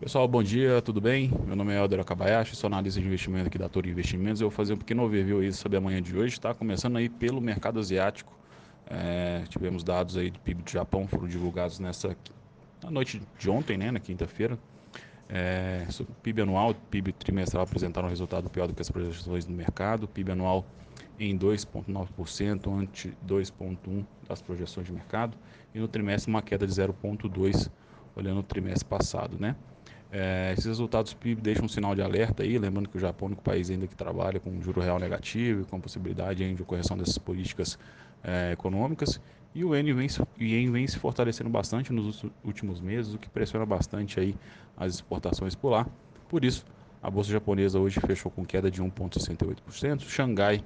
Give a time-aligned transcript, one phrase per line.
[0.00, 1.28] Pessoal, bom dia, tudo bem?
[1.44, 4.40] Meu nome é Helder Akabayashi, sou analista de investimento aqui da Torre Investimentos.
[4.40, 6.54] Eu vou fazer um pequeno overview aí sobre a manhã de hoje, tá?
[6.54, 8.32] Começando aí pelo mercado asiático.
[8.86, 12.16] É, tivemos dados aí do PIB do Japão, foram divulgados nessa
[12.80, 14.56] na noite de ontem, né, na quinta-feira.
[15.28, 15.84] É,
[16.22, 20.06] PIB anual, PIB trimestral apresentaram um resultado pior do que as projeções do mercado.
[20.06, 20.64] PIB anual
[21.18, 25.36] em 2,9%, ante 2,1% das projeções de mercado.
[25.74, 27.68] E no trimestre uma queda de 0,2%,
[28.14, 29.56] olhando o trimestre passado, né?
[30.10, 33.28] É, esses resultados PIB deixam um sinal de alerta aí, lembrando que o Japão é
[33.28, 36.96] o único país ainda que trabalha com juro real negativo e com possibilidade de correção
[36.96, 37.78] dessas políticas
[38.24, 39.20] é, econômicas.
[39.54, 40.08] E o yen vem,
[40.40, 44.34] yen vem se fortalecendo bastante nos últimos meses, o que pressiona bastante aí
[44.76, 45.86] as exportações por lá.
[46.28, 46.64] Por isso,
[47.02, 50.62] a bolsa japonesa hoje fechou com queda de 1,68%, Xangai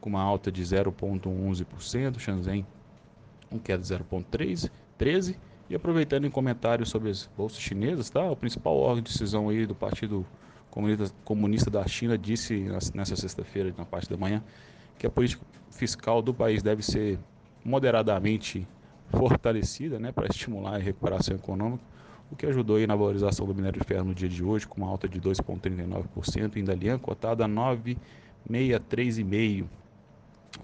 [0.00, 2.66] com uma alta de 0,11%, Shenzhen
[3.50, 5.36] com queda de 0,13%,
[5.68, 8.22] e aproveitando em comentários sobre as bolsas chinesas, tá?
[8.30, 10.24] O principal órgão de decisão aí do Partido
[11.24, 14.42] Comunista da China disse nessa sexta-feira, na parte da manhã,
[14.98, 17.18] que a política fiscal do país deve ser
[17.64, 18.68] moderadamente
[19.10, 21.82] fortalecida, né, para estimular a recuperação econômica,
[22.30, 24.82] o que ajudou aí na valorização do minério de ferro no dia de hoje, com
[24.82, 29.64] uma alta de 2,39%, ainda ali cotada a 9,63,5.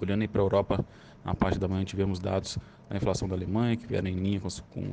[0.00, 0.82] Olhando aí para a Europa,
[1.24, 2.58] na parte da manhã tivemos dados
[2.92, 4.92] da inflação da Alemanha, que vieram em linha com, com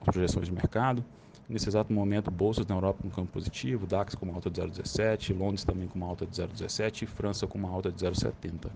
[0.00, 1.04] as projeções de mercado.
[1.48, 5.38] Nesse exato momento, bolsas na Europa com campo positivo, DAX com uma alta de 0,17,
[5.38, 8.68] Londres também com uma alta de 0,17 e França com uma alta de 0,70.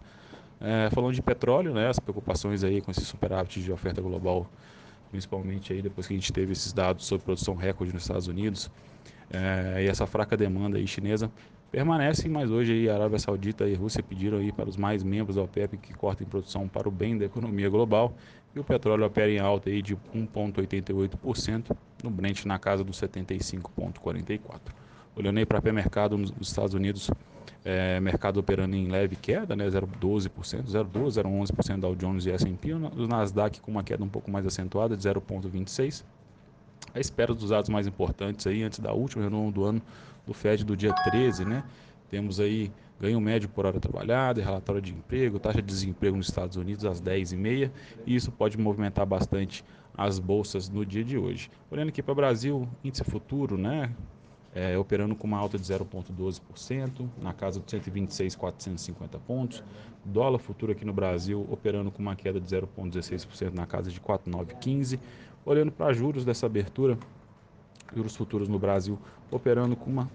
[0.60, 4.46] É, falando de petróleo, né, as preocupações aí com esse superávit de oferta global,
[5.10, 8.70] principalmente aí depois que a gente teve esses dados sobre produção recorde nos Estados Unidos,
[9.33, 11.30] é, e essa fraca demanda aí chinesa,
[11.70, 15.36] permanecem, mas hoje a Arábia Saudita e a Rússia pediram aí para os mais membros
[15.36, 18.14] da OPEP que cortem produção para o bem da economia global.
[18.55, 21.74] E o petróleo opera em alta aí de 1,88%,
[22.05, 24.61] no Brent na casa dos 75,44.
[25.16, 27.11] Olhando aí para o mercado nos Estados Unidos,
[27.64, 33.06] é, mercado operando em leve queda, né, 0,12%, 0,12%, 0,11% Dow Jones e S&P, o
[33.06, 36.05] Nasdaq com uma queda um pouco mais acentuada de 0,26%,
[36.94, 39.82] a espera dos dados mais importantes aí antes da última reunião do ano
[40.26, 41.64] do Fed do dia 13, né?
[42.08, 42.70] Temos aí
[43.00, 47.00] ganho médio por hora trabalhada, relatório de emprego, taxa de desemprego nos Estados Unidos às
[47.02, 47.70] 10h30
[48.06, 49.64] e isso pode movimentar bastante
[49.96, 51.50] as bolsas no dia de hoje.
[51.70, 53.90] Olhando aqui para o Brasil, índice futuro, né?
[54.55, 59.64] É, operando com uma alta de 0,12%, na casa de 126,450 pontos.
[60.05, 65.01] Dólar futuro aqui no Brasil operando com uma queda de 0,16% na casa de 4,915.
[65.46, 66.98] Olhando para juros dessa abertura,
[67.95, 68.98] juros futuros no Brasil
[69.30, 70.11] operando com uma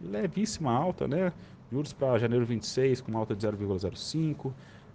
[0.00, 1.32] levíssima alta, né?
[1.72, 4.52] Juros para janeiro 26 com uma alta de 0,05,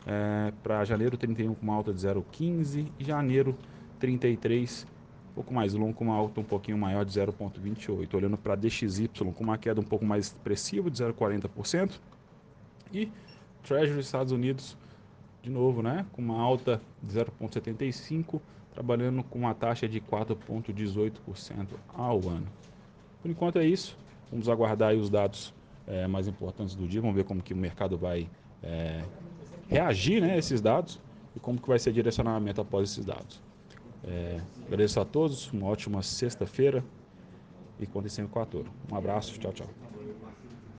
[0.08, 3.56] é, para janeiro 31 com uma alta de 0,15 e janeiro
[4.00, 4.95] 33 um
[5.36, 8.14] pouco mais longo com uma alta um pouquinho maior de 0,28.
[8.14, 12.00] Olhando para DXY com uma queda um pouco mais expressiva de 0,40%
[12.94, 13.12] e
[13.64, 14.78] Treasury Estados Unidos
[15.44, 18.42] de novo, né, com uma alta de 0,75
[18.74, 22.48] trabalhando com uma taxa de 4,18% ao ano.
[23.22, 23.98] Por enquanto é isso.
[24.30, 25.54] Vamos aguardar os dados
[25.88, 27.00] é, mais importantes do dia.
[27.00, 28.28] Vamos ver como que o mercado vai
[28.62, 29.04] é,
[29.70, 31.00] reagir né, a esses dados
[31.36, 33.42] e como que vai ser direcionamento após esses dados.
[34.08, 36.84] É, agradeço a todos, uma ótima sexta-feira
[37.80, 38.66] e contem sempre com a.
[38.92, 39.85] Um abraço, tchau, tchau.